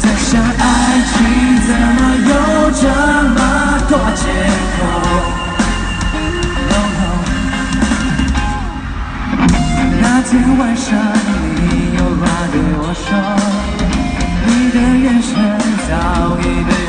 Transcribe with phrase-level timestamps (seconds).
[0.00, 0.64] 在想爱
[1.10, 1.14] 情
[1.66, 1.98] 怎么
[2.30, 2.32] 有
[2.72, 2.84] 这
[3.34, 3.38] 么
[3.88, 4.22] 多借
[4.74, 4.78] 口
[6.70, 7.04] ？no no
[10.00, 10.88] 那天晚上
[11.56, 11.58] 你
[11.98, 13.06] 有话对我说
[14.46, 15.30] 你的眼神
[15.86, 15.90] 早
[16.40, 16.79] 已被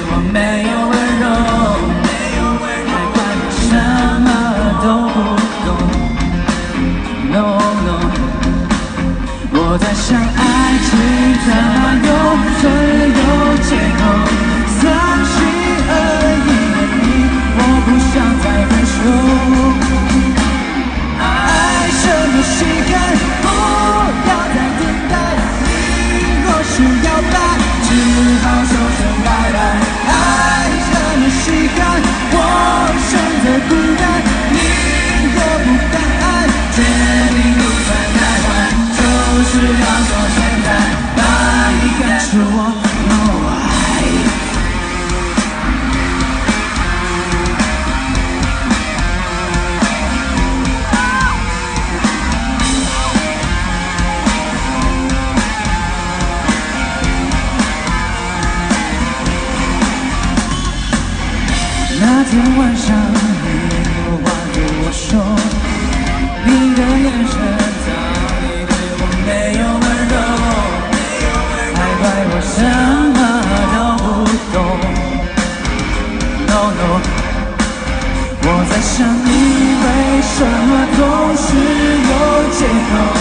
[62.32, 63.48] 天晚上你
[64.08, 65.20] 有话对我说，
[66.46, 67.36] 你的眼神
[67.84, 67.88] 早
[68.40, 69.30] 已对我没
[69.60, 70.16] 有温柔，
[71.76, 72.56] 还怪我什
[73.12, 73.20] 么
[73.76, 74.08] 都不
[74.54, 74.56] 懂。
[76.48, 76.82] no no，
[78.44, 79.30] 我在想你，
[79.84, 79.86] 为
[80.24, 80.34] 什
[80.70, 81.00] 么总
[81.36, 81.44] 是
[82.08, 82.12] 有
[82.58, 83.21] 借口？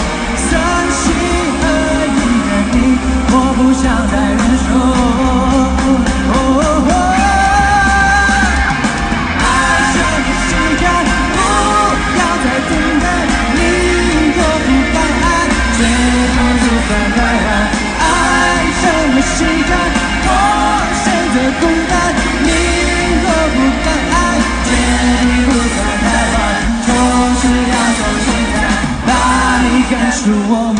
[30.23, 30.33] 祝我
[30.73, 30.79] 们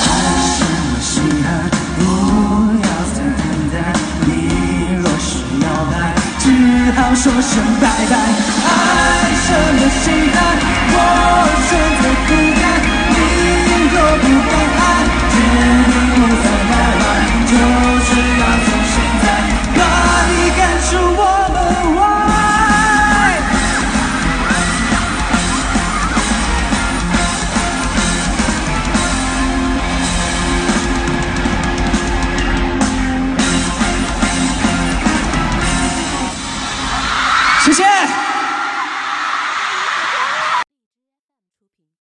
[0.00, 0.08] 爱
[0.56, 1.12] 什么心
[1.44, 1.48] 安，
[1.98, 2.00] 不
[2.80, 3.74] 要再等待。
[4.24, 4.26] 你
[4.96, 5.28] 若是
[5.60, 5.94] 要爱，
[6.38, 6.44] 只
[6.92, 8.12] 好说声拜拜。
[8.64, 8.68] 爱
[9.44, 10.35] 什么稀安？
[37.66, 38.25] 谢谢